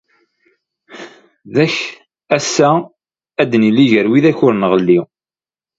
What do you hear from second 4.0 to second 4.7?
widak ur